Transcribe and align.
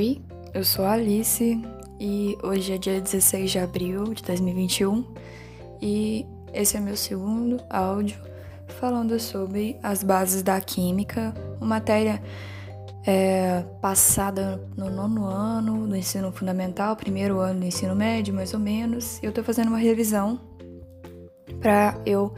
Oi, 0.00 0.18
eu 0.54 0.64
sou 0.64 0.86
a 0.86 0.92
Alice 0.92 1.60
e 2.00 2.38
hoje 2.42 2.72
é 2.72 2.78
dia 2.78 2.98
16 2.98 3.50
de 3.50 3.58
abril 3.58 4.14
de 4.14 4.22
2021 4.22 5.04
e 5.78 6.24
esse 6.54 6.74
é 6.74 6.80
meu 6.80 6.96
segundo 6.96 7.60
áudio 7.68 8.18
falando 8.66 9.20
sobre 9.20 9.76
as 9.82 10.02
bases 10.02 10.42
da 10.42 10.58
química, 10.58 11.34
uma 11.58 11.66
matéria 11.66 12.22
é, 13.06 13.62
passada 13.82 14.66
no 14.74 14.88
nono 14.88 15.26
ano 15.26 15.86
do 15.86 15.94
ensino 15.94 16.32
fundamental, 16.32 16.96
primeiro 16.96 17.38
ano 17.38 17.60
do 17.60 17.66
ensino 17.66 17.94
médio, 17.94 18.32
mais 18.32 18.54
ou 18.54 18.58
menos. 18.58 19.22
Eu 19.22 19.32
tô 19.32 19.44
fazendo 19.44 19.68
uma 19.68 19.76
revisão 19.76 20.40
para 21.60 21.94
eu 22.06 22.32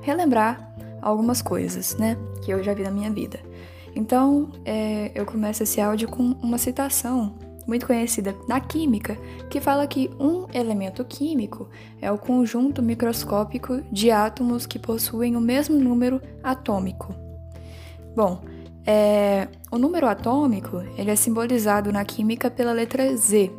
relembrar 0.00 0.76
algumas 1.02 1.42
coisas, 1.42 1.96
né, 1.96 2.16
que 2.40 2.52
eu 2.52 2.62
já 2.62 2.72
vi 2.72 2.84
na 2.84 2.90
minha 2.92 3.10
vida. 3.10 3.40
Então, 3.94 4.50
é, 4.64 5.10
eu 5.14 5.26
começo 5.26 5.62
esse 5.62 5.80
áudio 5.80 6.08
com 6.08 6.34
uma 6.42 6.58
citação 6.58 7.34
muito 7.66 7.86
conhecida 7.86 8.34
na 8.48 8.60
química, 8.60 9.16
que 9.48 9.60
fala 9.60 9.86
que 9.86 10.10
um 10.18 10.46
elemento 10.52 11.04
químico 11.04 11.68
é 12.00 12.10
o 12.10 12.18
conjunto 12.18 12.82
microscópico 12.82 13.80
de 13.92 14.10
átomos 14.10 14.66
que 14.66 14.78
possuem 14.78 15.36
o 15.36 15.40
mesmo 15.40 15.78
número 15.78 16.20
atômico. 16.42 17.14
Bom, 18.16 18.42
é, 18.84 19.46
o 19.70 19.78
número 19.78 20.06
atômico 20.08 20.82
ele 20.96 21.10
é 21.10 21.16
simbolizado 21.16 21.92
na 21.92 22.04
química 22.04 22.50
pela 22.50 22.72
letra 22.72 23.14
Z, 23.16 23.52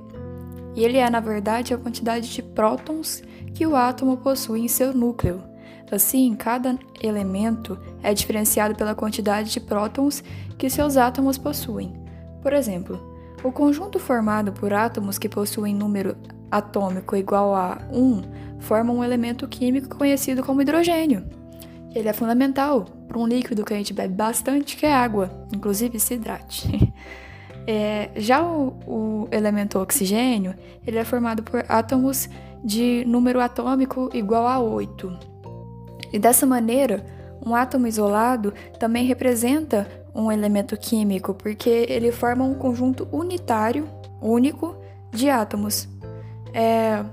e 0.75 0.83
ele 0.83 0.97
é, 0.97 1.09
na 1.09 1.19
verdade, 1.19 1.73
a 1.73 1.77
quantidade 1.77 2.33
de 2.33 2.41
prótons 2.41 3.21
que 3.53 3.65
o 3.65 3.75
átomo 3.75 4.17
possui 4.17 4.61
em 4.61 4.67
seu 4.67 4.93
núcleo. 4.93 5.50
Assim, 5.91 6.33
cada 6.35 6.79
elemento 7.01 7.77
é 8.01 8.13
diferenciado 8.13 8.75
pela 8.75 8.95
quantidade 8.95 9.51
de 9.51 9.59
prótons 9.59 10.23
que 10.57 10.69
seus 10.69 10.95
átomos 10.95 11.37
possuem. 11.37 11.93
Por 12.41 12.53
exemplo, 12.53 12.99
o 13.43 13.51
conjunto 13.51 13.99
formado 13.99 14.53
por 14.53 14.73
átomos 14.73 15.17
que 15.17 15.27
possuem 15.27 15.75
número 15.75 16.15
atômico 16.49 17.15
igual 17.15 17.53
a 17.53 17.79
1 17.91 18.21
forma 18.59 18.93
um 18.93 19.03
elemento 19.03 19.47
químico 19.47 19.97
conhecido 19.97 20.43
como 20.43 20.61
hidrogênio. 20.61 21.25
Ele 21.93 22.07
é 22.07 22.13
fundamental 22.13 22.85
para 23.07 23.17
um 23.17 23.27
líquido 23.27 23.65
que 23.65 23.73
a 23.73 23.77
gente 23.77 23.93
bebe 23.93 24.13
bastante, 24.13 24.77
que 24.77 24.85
é 24.85 24.93
água, 24.93 25.29
inclusive 25.53 25.99
se 25.99 26.15
hidrate. 26.15 26.93
É, 27.67 28.09
já 28.15 28.43
o, 28.43 28.73
o 28.87 29.27
elemento 29.31 29.77
oxigênio, 29.77 30.55
ele 30.85 30.97
é 30.97 31.05
formado 31.05 31.43
por 31.43 31.63
átomos 31.69 32.27
de 32.63 33.05
número 33.05 33.39
atômico 33.39 34.09
igual 34.15 34.47
a 34.47 34.59
8. 34.59 35.30
E 36.11 36.19
dessa 36.19 36.45
maneira, 36.45 37.05
um 37.45 37.55
átomo 37.55 37.87
isolado 37.87 38.53
também 38.79 39.05
representa 39.05 39.87
um 40.13 40.31
elemento 40.31 40.77
químico, 40.77 41.33
porque 41.33 41.85
ele 41.89 42.11
forma 42.11 42.43
um 42.43 42.53
conjunto 42.53 43.07
unitário, 43.11 43.87
único, 44.21 44.75
de 45.11 45.29
átomos. 45.29 45.87
É... 46.53 47.03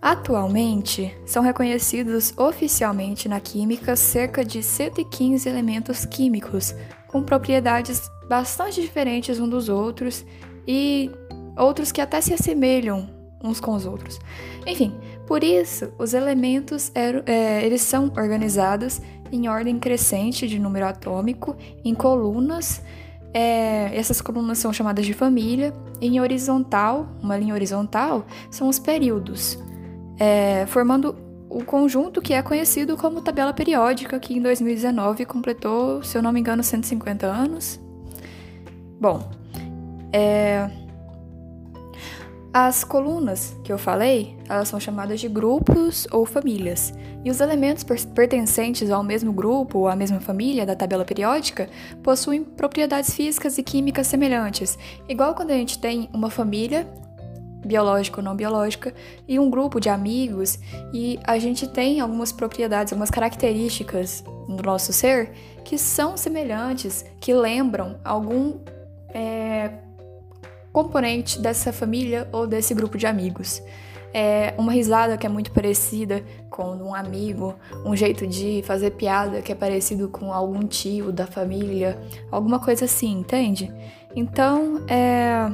Atualmente, 0.00 1.14
são 1.26 1.42
reconhecidos 1.42 2.32
oficialmente 2.38 3.28
na 3.28 3.40
química 3.40 3.96
cerca 3.96 4.44
de 4.44 4.62
115 4.62 5.48
elementos 5.48 6.06
químicos, 6.06 6.74
com 7.08 7.22
propriedades 7.22 8.08
bastante 8.28 8.80
diferentes 8.80 9.40
uns 9.40 9.48
dos 9.48 9.68
outros 9.68 10.24
e 10.66 11.10
outros 11.56 11.90
que 11.90 12.00
até 12.00 12.20
se 12.20 12.32
assemelham 12.32 13.17
uns 13.42 13.60
com 13.60 13.74
os 13.74 13.86
outros. 13.86 14.18
Enfim, 14.66 14.94
por 15.26 15.44
isso, 15.44 15.92
os 15.98 16.14
elementos 16.14 16.90
eram, 16.94 17.22
é, 17.26 17.64
eles 17.64 17.82
são 17.82 18.12
organizados 18.16 19.00
em 19.30 19.48
ordem 19.48 19.78
crescente 19.78 20.46
de 20.46 20.58
número 20.58 20.86
atômico, 20.86 21.56
em 21.84 21.94
colunas. 21.94 22.82
É, 23.32 23.90
essas 23.94 24.20
colunas 24.20 24.58
são 24.58 24.72
chamadas 24.72 25.04
de 25.04 25.12
família. 25.12 25.72
Em 26.00 26.20
horizontal, 26.20 27.08
uma 27.22 27.36
linha 27.36 27.54
horizontal, 27.54 28.26
são 28.50 28.68
os 28.68 28.78
períodos, 28.78 29.58
é, 30.18 30.64
formando 30.66 31.14
o 31.50 31.64
conjunto 31.64 32.20
que 32.20 32.34
é 32.34 32.42
conhecido 32.42 32.96
como 32.96 33.22
tabela 33.22 33.52
periódica, 33.52 34.18
que 34.20 34.34
em 34.34 34.42
2019 34.42 35.24
completou, 35.24 36.02
se 36.02 36.16
eu 36.16 36.22
não 36.22 36.32
me 36.32 36.40
engano, 36.40 36.62
150 36.62 37.26
anos. 37.26 37.80
Bom, 39.00 39.28
é, 40.12 40.70
as 42.66 42.82
colunas 42.82 43.56
que 43.62 43.72
eu 43.72 43.78
falei, 43.78 44.36
elas 44.48 44.66
são 44.66 44.80
chamadas 44.80 45.20
de 45.20 45.28
grupos 45.28 46.08
ou 46.10 46.26
famílias, 46.26 46.92
e 47.24 47.30
os 47.30 47.40
elementos 47.40 47.84
pertencentes 48.04 48.90
ao 48.90 49.04
mesmo 49.04 49.32
grupo 49.32 49.78
ou 49.78 49.88
à 49.88 49.94
mesma 49.94 50.18
família 50.18 50.66
da 50.66 50.74
tabela 50.74 51.04
periódica 51.04 51.68
possuem 52.02 52.42
propriedades 52.42 53.14
físicas 53.14 53.58
e 53.58 53.62
químicas 53.62 54.08
semelhantes, 54.08 54.76
igual 55.08 55.36
quando 55.36 55.52
a 55.52 55.54
gente 55.54 55.78
tem 55.78 56.08
uma 56.12 56.30
família 56.30 56.84
biológica 57.64 58.18
ou 58.18 58.24
não 58.24 58.34
biológica 58.34 58.92
e 59.28 59.38
um 59.38 59.48
grupo 59.48 59.78
de 59.78 59.88
amigos 59.88 60.58
e 60.92 61.20
a 61.24 61.38
gente 61.38 61.68
tem 61.68 62.00
algumas 62.00 62.32
propriedades, 62.32 62.92
algumas 62.92 63.10
características 63.10 64.24
no 64.48 64.56
nosso 64.56 64.92
ser 64.92 65.30
que 65.64 65.78
são 65.78 66.16
semelhantes, 66.16 67.04
que 67.20 67.32
lembram 67.32 68.00
algum 68.04 68.54
é, 69.14 69.70
componente 70.82 71.40
dessa 71.40 71.72
família 71.72 72.28
ou 72.30 72.46
desse 72.46 72.72
grupo 72.72 72.96
de 72.96 73.04
amigos. 73.04 73.60
É 74.14 74.54
uma 74.56 74.70
risada 74.70 75.18
que 75.18 75.26
é 75.26 75.28
muito 75.28 75.50
parecida 75.50 76.22
com 76.48 76.76
um 76.76 76.94
amigo, 76.94 77.56
um 77.84 77.96
jeito 77.96 78.26
de 78.28 78.62
fazer 78.64 78.92
piada 78.92 79.42
que 79.42 79.50
é 79.50 79.54
parecido 79.56 80.08
com 80.08 80.32
algum 80.32 80.64
tio 80.66 81.10
da 81.10 81.26
família, 81.26 82.00
alguma 82.30 82.60
coisa 82.60 82.84
assim, 82.84 83.18
entende? 83.18 83.72
Então, 84.14 84.84
é... 84.88 85.50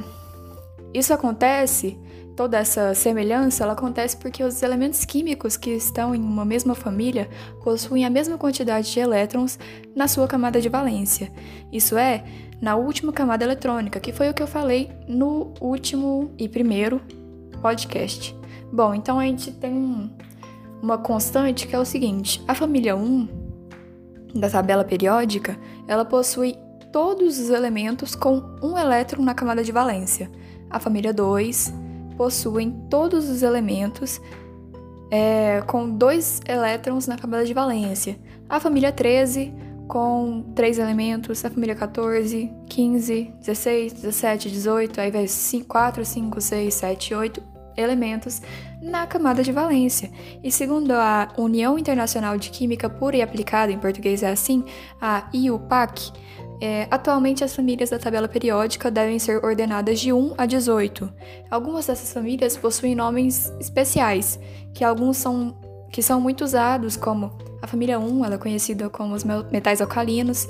isso 0.93 1.11
acontece, 1.11 1.97
toda 2.35 2.57
essa 2.57 2.93
semelhança, 2.93 3.63
ela 3.63 3.73
acontece 3.73 4.17
porque 4.17 4.43
os 4.43 4.61
elementos 4.61 5.05
químicos 5.05 5.55
que 5.55 5.71
estão 5.71 6.13
em 6.13 6.21
uma 6.21 6.43
mesma 6.43 6.75
família 6.75 7.29
possuem 7.63 8.05
a 8.05 8.09
mesma 8.09 8.37
quantidade 8.37 8.91
de 8.91 8.99
elétrons 8.99 9.57
na 9.95 10.07
sua 10.07 10.27
camada 10.27 10.59
de 10.59 10.67
valência. 10.67 11.31
Isso 11.71 11.97
é, 11.97 12.23
na 12.61 12.75
última 12.75 13.13
camada 13.13 13.43
eletrônica, 13.43 13.99
que 13.99 14.11
foi 14.11 14.29
o 14.29 14.33
que 14.33 14.43
eu 14.43 14.47
falei 14.47 14.91
no 15.07 15.53
último 15.61 16.31
e 16.37 16.49
primeiro 16.49 17.01
podcast. 17.61 18.35
Bom, 18.71 18.93
então 18.93 19.17
a 19.17 19.23
gente 19.23 19.51
tem 19.51 19.73
um, 19.73 20.09
uma 20.81 20.97
constante 20.97 21.67
que 21.67 21.75
é 21.75 21.79
o 21.79 21.85
seguinte: 21.85 22.43
a 22.47 22.53
família 22.53 22.95
1 22.95 23.27
da 24.35 24.49
tabela 24.49 24.83
periódica, 24.83 25.57
ela 25.87 26.03
possui 26.03 26.57
todos 26.91 27.39
os 27.39 27.49
elementos 27.49 28.15
com 28.15 28.43
um 28.61 28.77
elétron 28.77 29.23
na 29.23 29.33
camada 29.33 29.63
de 29.63 29.71
valência. 29.71 30.29
A 30.69 30.79
família 30.79 31.13
2 31.13 31.84
possui 32.17 32.73
todos 32.89 33.29
os 33.29 33.43
elementos 33.43 34.21
é, 35.11 35.61
com 35.67 35.89
dois 35.89 36.41
elétrons 36.47 37.07
na 37.07 37.17
camada 37.17 37.45
de 37.45 37.53
valência. 37.53 38.17
A 38.49 38.59
família 38.59 38.91
13 38.91 39.53
com 39.87 40.43
três 40.55 40.79
elementos, 40.79 41.45
a 41.45 41.49
família 41.49 41.75
14, 41.75 42.51
15, 42.67 43.33
16, 43.39 43.93
17, 43.93 44.49
18, 44.49 45.01
aí 45.01 45.11
vai 45.11 45.27
5, 45.27 45.67
4, 45.67 46.03
5, 46.03 46.41
6, 46.41 46.73
7, 46.73 47.13
8 47.13 47.43
elementos 47.77 48.41
na 48.81 49.05
camada 49.05 49.43
de 49.43 49.51
valência. 49.51 50.09
E 50.43 50.51
segundo 50.51 50.91
a 50.91 51.29
União 51.37 51.77
Internacional 51.77 52.37
de 52.37 52.49
Química 52.49 52.89
Pura 52.89 53.17
e 53.17 53.21
Aplicada, 53.21 53.71
em 53.71 53.77
português 53.77 54.23
é 54.23 54.29
assim, 54.29 54.63
a 55.01 55.29
IUPAC, 55.33 56.11
é, 56.61 56.87
atualmente 56.89 57.43
as 57.43 57.55
famílias 57.55 57.89
da 57.89 57.99
tabela 57.99 58.27
periódica 58.27 58.89
devem 58.89 59.19
ser 59.19 59.43
ordenadas 59.43 59.99
de 59.99 60.13
1 60.13 60.35
a 60.37 60.45
18. 60.45 61.11
Algumas 61.49 61.87
dessas 61.87 62.13
famílias 62.13 62.55
possuem 62.55 62.95
nomes 62.95 63.51
especiais, 63.59 64.39
que 64.73 64.83
alguns 64.83 65.17
são 65.17 65.55
que 65.91 66.01
são 66.01 66.19
muito 66.19 66.43
usados, 66.43 66.97
como 66.97 67.31
a 67.61 67.67
família 67.67 67.97
1, 67.97 68.25
ela 68.25 68.35
é 68.35 68.37
conhecida 68.37 68.89
como 68.89 69.13
os 69.13 69.23
metais 69.23 69.79
alcalinos, 69.79 70.45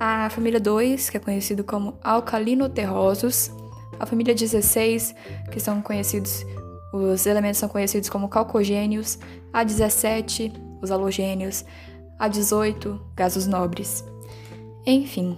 a 0.00 0.28
família 0.28 0.58
2, 0.58 1.08
que 1.08 1.16
é 1.16 1.20
conhecido 1.20 1.62
como 1.62 1.96
alcalinoterrosos, 2.02 3.52
a 4.00 4.04
família 4.06 4.34
16, 4.34 5.14
que 5.52 5.60
são 5.60 5.80
conhecidos, 5.80 6.44
os 6.92 7.26
elementos 7.26 7.60
são 7.60 7.68
conhecidos 7.68 8.08
como 8.08 8.28
calcogênios, 8.28 9.20
a 9.52 9.62
17, 9.62 10.52
os 10.82 10.90
halogênios, 10.90 11.64
a 12.18 12.26
18, 12.26 13.00
gases 13.14 13.46
nobres. 13.46 14.04
Enfim, 14.90 15.36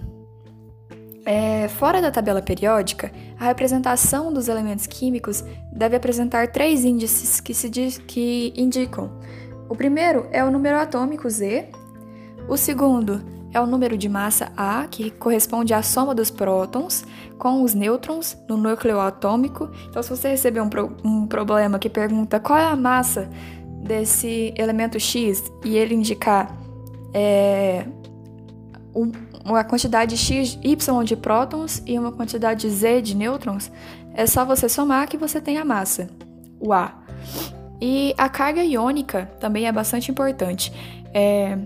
é, 1.25 1.67
fora 1.67 2.01
da 2.01 2.09
tabela 2.09 2.41
periódica, 2.41 3.11
a 3.37 3.43
representação 3.43 4.31
dos 4.31 4.47
elementos 4.47 4.87
químicos 4.87 5.43
deve 5.73 5.97
apresentar 5.97 6.47
três 6.53 6.85
índices 6.85 7.41
que, 7.41 7.53
se 7.53 7.69
diz, 7.69 7.97
que 7.97 8.53
indicam. 8.55 9.11
O 9.67 9.75
primeiro 9.75 10.25
é 10.31 10.41
o 10.41 10.49
número 10.49 10.77
atômico 10.77 11.29
Z, 11.29 11.67
o 12.47 12.55
segundo 12.55 13.21
é 13.53 13.59
o 13.59 13.67
número 13.67 13.97
de 13.97 14.07
massa 14.07 14.53
A, 14.55 14.87
que 14.89 15.11
corresponde 15.11 15.73
à 15.73 15.81
soma 15.81 16.15
dos 16.15 16.31
prótons 16.31 17.03
com 17.37 17.61
os 17.61 17.73
nêutrons 17.73 18.37
no 18.47 18.55
núcleo 18.55 19.01
atômico. 19.01 19.69
Então, 19.89 20.01
se 20.01 20.09
você 20.09 20.29
receber 20.29 20.61
um, 20.61 20.69
pro, 20.69 20.95
um 21.03 21.27
problema 21.27 21.77
que 21.77 21.89
pergunta 21.89 22.39
qual 22.39 22.57
é 22.57 22.67
a 22.67 22.75
massa 22.77 23.29
desse 23.83 24.53
elemento 24.57 24.97
X 24.97 25.43
e 25.65 25.75
ele 25.75 25.93
indicar 25.93 26.57
é, 27.13 27.85
uma 29.43 29.63
quantidade 29.63 30.17
x, 30.17 30.57
y 30.61 31.03
de 31.03 31.15
prótons 31.15 31.81
e 31.85 31.97
uma 31.97 32.11
quantidade 32.11 32.69
z 32.69 33.01
de 33.01 33.15
nêutrons, 33.15 33.71
é 34.13 34.25
só 34.25 34.45
você 34.45 34.67
somar 34.67 35.07
que 35.07 35.17
você 35.17 35.39
tem 35.39 35.57
a 35.57 35.65
massa, 35.65 36.09
o 36.59 36.73
A. 36.73 37.01
E 37.81 38.13
a 38.17 38.29
carga 38.29 38.63
iônica 38.63 39.29
também 39.39 39.67
é 39.67 39.71
bastante 39.71 40.11
importante. 40.11 40.71
É, 41.13 41.57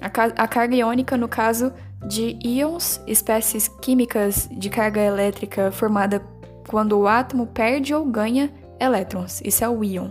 a, 0.00 0.42
a 0.42 0.48
carga 0.48 0.74
iônica, 0.74 1.16
no 1.16 1.28
caso 1.28 1.72
de 2.06 2.38
íons, 2.42 3.00
espécies 3.06 3.68
químicas 3.68 4.48
de 4.50 4.70
carga 4.70 5.00
elétrica 5.00 5.70
formada 5.70 6.22
quando 6.66 6.98
o 6.98 7.06
átomo 7.06 7.46
perde 7.46 7.94
ou 7.94 8.04
ganha 8.04 8.50
elétrons. 8.80 9.42
Isso 9.44 9.64
é 9.64 9.68
o 9.68 9.84
íon. 9.84 10.10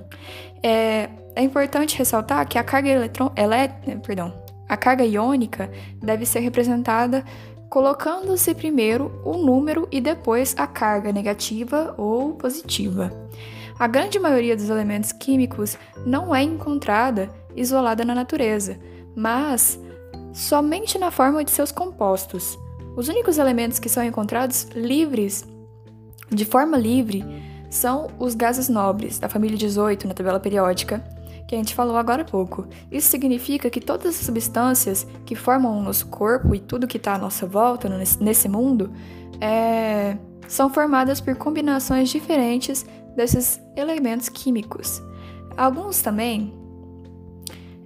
É, 0.62 1.10
é 1.36 1.42
importante 1.42 1.98
ressaltar 1.98 2.48
que 2.48 2.58
a 2.58 2.64
carga 2.64 2.90
eletron, 2.90 3.32
elé, 3.36 3.68
perdão, 4.06 4.34
a 4.68 4.76
carga 4.78 5.06
iônica 5.06 5.72
deve 6.02 6.26
ser 6.26 6.40
representada 6.40 7.24
colocando-se 7.70 8.54
primeiro 8.54 9.22
o 9.26 9.38
número 9.38 9.88
e 9.92 10.00
depois 10.00 10.56
a 10.58 10.66
carga 10.66 11.12
negativa 11.12 11.94
ou 11.98 12.34
positiva. 12.34 13.12
A 13.78 13.88
grande 13.88 14.20
maioria 14.20 14.56
dos 14.56 14.70
elementos 14.70 15.12
químicos 15.12 15.78
não 16.06 16.34
é 16.34 16.42
encontrada 16.42 17.30
isolada 17.56 18.04
na 18.04 18.16
natureza, 18.16 18.80
mas 19.16 19.80
somente 20.34 20.98
na 20.98 21.12
forma 21.12 21.44
de 21.44 21.52
seus 21.52 21.72
compostos. 21.72 22.58
Os 22.96 23.08
únicos 23.10 23.38
elementos 23.38 23.80
que 23.80 23.90
são 23.90 24.04
encontrados 24.04 24.68
livres, 24.74 25.46
de 26.30 26.46
forma 26.46 26.78
livre, 26.78 27.24
são 27.70 28.08
os 28.18 28.34
gases 28.34 28.70
nobres, 28.70 29.20
da 29.20 29.30
família 29.30 29.58
18 29.58 30.08
na 30.08 30.14
tabela 30.14 30.40
periódica, 30.40 31.04
que 31.48 31.56
a 31.56 31.58
gente 31.58 31.74
falou 31.74 31.96
agora 31.96 32.24
há 32.24 32.26
pouco. 32.26 32.68
Isso 32.92 33.10
significa 33.10 33.70
que 33.70 33.80
todas 33.80 34.08
as 34.08 34.26
substâncias 34.26 35.08
que 35.26 35.34
formam 35.34 35.80
o 35.80 35.82
nosso 35.82 36.08
corpo 36.08 36.54
e 36.54 36.60
tudo 36.60 36.86
que 36.86 36.98
está 36.98 37.16
à 37.16 37.18
nossa 37.18 37.48
volta 37.48 37.88
nesse 38.20 38.50
mundo 38.50 38.92
é, 39.40 40.18
são 40.48 40.70
formadas 40.70 41.22
por 41.22 41.36
combinações 41.36 42.10
diferentes 42.10 42.86
desses 43.16 43.62
elementos 43.76 44.28
químicos. 44.28 45.02
Alguns 45.56 46.02
também, 46.02 46.54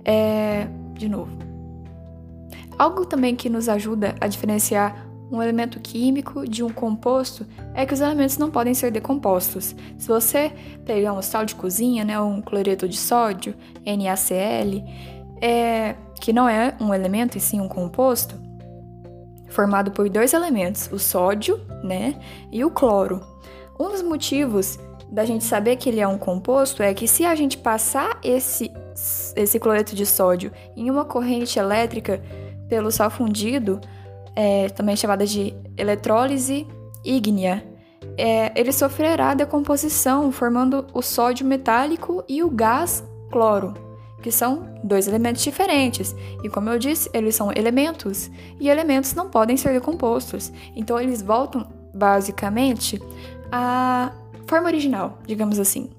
é, 0.04 0.68
de 0.94 1.08
novo, 1.08 1.32
algo 2.78 3.06
também 3.06 3.36
que 3.36 3.48
nos 3.48 3.70
ajuda 3.70 4.16
a 4.20 4.28
diferenciar 4.28 5.11
um 5.32 5.42
elemento 5.42 5.80
químico 5.80 6.48
de 6.48 6.62
um 6.62 6.70
composto 6.70 7.48
é 7.74 7.86
que 7.86 7.94
os 7.94 8.02
elementos 8.02 8.38
não 8.38 8.52
podem 8.52 8.74
ser 8.74 8.92
decompostos. 8.92 9.74
Se 9.98 10.08
você 10.08 10.52
pegar 10.86 11.14
um 11.14 11.22
sal 11.22 11.46
de 11.46 11.56
cozinha, 11.56 12.04
né, 12.04 12.20
um 12.20 12.42
cloreto 12.42 12.88
de 12.88 12.98
sódio, 12.98 13.56
NaCl, 13.86 14.84
é, 15.42 15.96
que 16.20 16.34
não 16.34 16.50
é 16.50 16.76
um 16.82 16.94
elemento 16.94 17.38
e 17.38 17.42
sim 17.42 17.62
um 17.62 17.68
composto, 17.68 18.36
formado 19.48 19.92
por 19.92 20.10
dois 20.10 20.34
elementos, 20.34 20.90
o 20.92 21.00
sódio 21.00 21.60
né, 21.82 22.16
e 22.52 22.66
o 22.66 22.70
cloro. 22.70 23.22
Um 23.80 23.90
dos 23.90 24.02
motivos 24.02 24.78
da 25.10 25.24
gente 25.26 25.44
saber 25.44 25.78
que 25.78 25.90
ele 25.90 26.00
é 26.00 26.08
um 26.08 26.18
composto 26.18 26.84
é 26.84 26.94
que 26.94 27.08
se 27.08 27.26
a 27.26 27.36
gente 27.36 27.58
passar 27.58 28.20
esse, 28.24 28.72
esse 29.36 29.60
cloreto 29.60 29.96
de 29.96 30.06
sódio 30.06 30.52
em 30.76 30.90
uma 30.90 31.06
corrente 31.06 31.58
elétrica 31.58 32.22
pelo 32.70 32.92
sal 32.92 33.10
fundido, 33.10 33.82
é, 34.36 34.70
também 34.70 34.96
chamada 34.96 35.26
de 35.26 35.54
eletrólise 35.78 36.68
ígnea, 37.04 37.64
é, 38.18 38.52
ele 38.60 38.72
sofrerá 38.72 39.34
decomposição, 39.34 40.32
formando 40.32 40.86
o 40.94 41.02
sódio 41.02 41.46
metálico 41.46 42.24
e 42.28 42.44
o 42.44 42.50
gás 42.50 43.04
cloro, 43.32 43.74
que 44.22 44.32
são 44.32 44.70
dois 44.84 45.08
elementos 45.08 45.42
diferentes. 45.42 46.16
E 46.44 46.50
como 46.50 46.70
eu 46.70 46.78
disse, 46.78 47.10
eles 47.14 47.36
são 47.36 47.52
elementos, 47.56 48.30
e 48.60 48.70
elementos 48.70 49.14
não 49.14 49.30
podem 49.30 49.58
ser 49.58 49.74
decompostos. 49.74 50.52
Então 50.76 51.00
eles 51.00 51.22
voltam 51.22 51.68
basicamente 51.94 53.02
à 53.52 54.12
forma 54.48 54.68
original, 54.68 55.18
digamos 55.26 55.60
assim. 55.60 55.90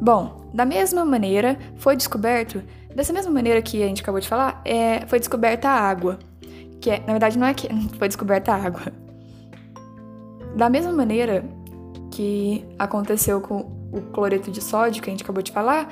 Bom, 0.00 0.50
da 0.52 0.64
mesma 0.64 1.04
maneira, 1.04 1.58
foi 1.76 1.96
descoberto, 1.96 2.62
dessa 2.94 3.12
mesma 3.12 3.32
maneira 3.32 3.60
que 3.60 3.82
a 3.82 3.86
gente 3.86 4.02
acabou 4.02 4.20
de 4.20 4.28
falar, 4.28 4.60
é, 4.64 5.06
foi 5.06 5.18
descoberta 5.18 5.68
a 5.68 5.80
água 5.80 6.18
que 6.84 6.90
é, 6.90 7.00
na 7.00 7.14
verdade 7.14 7.38
não 7.38 7.46
é 7.46 7.54
que 7.54 7.66
foi 7.98 8.08
descoberta 8.08 8.52
a 8.52 8.56
água. 8.56 8.92
Da 10.54 10.68
mesma 10.68 10.92
maneira 10.92 11.42
que 12.10 12.62
aconteceu 12.78 13.40
com 13.40 13.72
o 13.90 14.02
cloreto 14.12 14.50
de 14.50 14.62
sódio 14.62 15.02
que 15.02 15.08
a 15.08 15.12
gente 15.12 15.22
acabou 15.22 15.42
de 15.42 15.50
falar, 15.50 15.90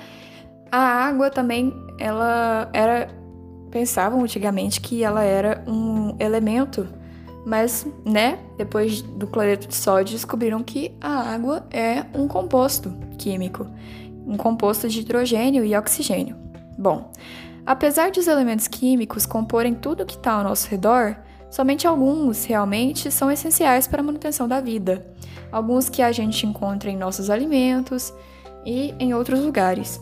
a 0.71 0.79
água 0.79 1.31
também 1.31 1.73
ela 1.99 2.69
era 2.75 3.09
pensavam 3.71 4.23
antigamente 4.23 4.83
que 4.83 5.03
ela 5.03 5.25
era 5.25 5.65
um 5.67 6.15
elemento, 6.21 6.87
mas, 7.47 7.87
né, 8.05 8.39
depois 8.59 9.00
do 9.00 9.27
cloreto 9.27 9.67
de 9.67 9.75
sódio 9.75 10.15
descobriram 10.15 10.62
que 10.62 10.94
a 11.00 11.33
água 11.33 11.67
é 11.71 12.05
um 12.15 12.29
composto 12.29 12.94
químico, 13.17 13.67
um 14.27 14.37
composto 14.37 14.91
de 14.91 15.00
hidrogênio 15.00 15.65
e 15.65 15.75
oxigênio. 15.75 16.37
Bom, 16.77 17.11
Apesar 17.64 18.11
de 18.11 18.19
os 18.19 18.26
elementos 18.26 18.67
químicos 18.67 19.25
comporem 19.25 19.75
tudo 19.75 20.05
que 20.05 20.17
está 20.17 20.32
ao 20.32 20.44
nosso 20.44 20.69
redor, 20.69 21.17
somente 21.50 21.87
alguns 21.87 22.44
realmente 22.44 23.11
são 23.11 23.31
essenciais 23.31 23.87
para 23.87 24.00
a 24.00 24.05
manutenção 24.05 24.49
da 24.49 24.61
vida. 24.61 25.06
Alguns 25.50 25.88
que 25.88 26.03
a 26.03 26.11
gente 26.11 26.47
encontra 26.47 26.91
em 26.91 26.97
nossos 26.97 27.31
alimentos 27.31 28.12
e 28.64 28.94
em 28.99 29.14
outros 29.14 29.41
lugares. 29.41 30.00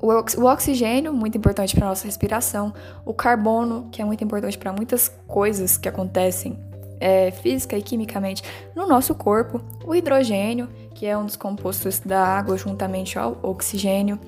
O 0.00 0.44
oxigênio, 0.44 1.12
muito 1.12 1.38
importante 1.38 1.76
para 1.76 1.86
a 1.86 1.88
nossa 1.90 2.06
respiração, 2.06 2.74
o 3.04 3.14
carbono, 3.14 3.88
que 3.90 4.02
é 4.02 4.04
muito 4.04 4.22
importante 4.22 4.58
para 4.58 4.72
muitas 4.72 5.08
coisas 5.28 5.76
que 5.76 5.88
acontecem 5.88 6.58
é, 7.02 7.32
física 7.32 7.76
e 7.76 7.82
quimicamente 7.82 8.44
no 8.76 8.86
nosso 8.86 9.12
corpo, 9.12 9.60
o 9.84 9.92
hidrogênio, 9.92 10.68
que 10.94 11.04
é 11.04 11.18
um 11.18 11.26
dos 11.26 11.34
compostos 11.34 11.98
da 11.98 12.24
água 12.24 12.56
juntamente 12.56 13.18
ao 13.18 13.36
oxigênio, 13.42 14.20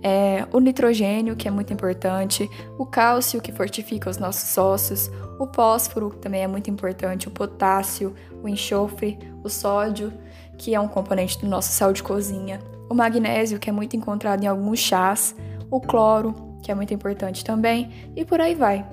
é, 0.00 0.46
o 0.52 0.60
nitrogênio, 0.60 1.34
que 1.34 1.48
é 1.48 1.50
muito 1.50 1.72
importante, 1.72 2.48
o 2.78 2.86
cálcio, 2.86 3.40
que 3.40 3.50
fortifica 3.50 4.08
os 4.08 4.16
nossos 4.16 4.56
ossos, 4.56 5.10
o 5.40 5.46
fósforo, 5.52 6.10
que 6.10 6.18
também 6.18 6.44
é 6.44 6.46
muito 6.46 6.70
importante, 6.70 7.26
o 7.26 7.32
potássio, 7.32 8.14
o 8.42 8.48
enxofre, 8.48 9.18
o 9.42 9.48
sódio, 9.48 10.12
que 10.56 10.72
é 10.74 10.78
um 10.78 10.88
componente 10.88 11.38
do 11.40 11.48
nosso 11.48 11.72
sal 11.72 11.92
de 11.92 12.02
cozinha, 12.02 12.60
o 12.88 12.94
magnésio, 12.94 13.58
que 13.58 13.68
é 13.68 13.72
muito 13.72 13.96
encontrado 13.96 14.44
em 14.44 14.46
alguns 14.46 14.78
chás, 14.78 15.34
o 15.68 15.80
cloro, 15.80 16.34
que 16.62 16.70
é 16.70 16.74
muito 16.74 16.94
importante 16.94 17.44
também, 17.44 17.90
e 18.14 18.24
por 18.24 18.40
aí 18.40 18.54
vai. 18.54 18.86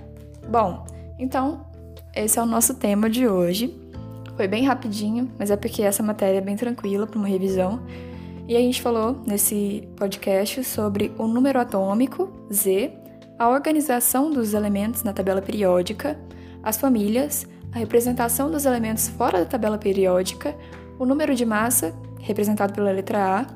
Bom, 0.50 0.85
então 1.19 1.67
esse 2.24 2.40
é 2.40 2.42
o 2.42 2.45
nosso 2.45 2.74
tema 2.74 3.09
de 3.09 3.28
hoje. 3.28 3.78
Foi 4.36 4.47
bem 4.47 4.66
rapidinho, 4.66 5.31
mas 5.38 5.52
é 5.52 5.56
porque 5.56 5.81
essa 5.81 6.02
matéria 6.02 6.40
é 6.40 6.42
bem 6.42 6.56
tranquila 6.56 7.06
para 7.06 7.18
uma 7.18 7.28
revisão. 7.28 7.81
E 8.47 8.56
a 8.56 8.59
gente 8.59 8.81
falou 8.81 9.21
nesse 9.26 9.88
podcast 9.95 10.64
sobre 10.64 11.12
o 11.18 11.28
número 11.28 11.59
atômico, 11.59 12.31
Z, 12.52 12.92
a 13.38 13.50
organização 13.50 14.31
dos 14.31 14.54
elementos 14.54 15.04
na 15.04 15.14
tabela 15.14 15.42
periódica, 15.42 16.18
as 16.64 16.78
famílias, 16.78 17.45
a 17.71 17.78
representação 17.78 18.50
dos 18.50 18.66
elementos 18.66 19.07
fora 19.09 19.40
da 19.40 19.45
tabela 19.45 19.78
periódica, 19.78 20.56
o 20.97 21.06
número 21.06 21.36
de 21.36 21.45
massa, 21.45 21.94
representado 22.19 22.74
pela 22.74 22.92
letra 22.92 23.47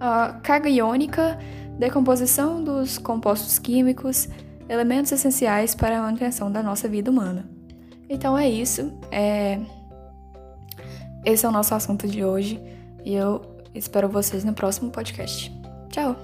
A, 0.00 0.26
a 0.28 0.32
carga 0.40 0.68
iônica, 0.68 1.38
decomposição 1.78 2.62
dos 2.62 2.98
compostos 2.98 3.58
químicos, 3.58 4.28
elementos 4.68 5.12
essenciais 5.12 5.74
para 5.74 5.98
a 5.98 6.02
manutenção 6.02 6.50
da 6.50 6.62
nossa 6.62 6.88
vida 6.88 7.10
humana. 7.10 7.61
Então 8.12 8.36
é 8.36 8.46
isso. 8.48 8.92
É... 9.10 9.58
Esse 11.24 11.46
é 11.46 11.48
o 11.48 11.52
nosso 11.52 11.74
assunto 11.74 12.06
de 12.06 12.22
hoje 12.22 12.60
e 13.04 13.14
eu 13.14 13.40
espero 13.74 14.08
vocês 14.08 14.44
no 14.44 14.52
próximo 14.52 14.90
podcast. 14.90 15.50
Tchau! 15.88 16.14